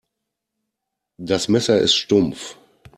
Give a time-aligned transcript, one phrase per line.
[1.19, 2.57] Das Messer ist stumpf.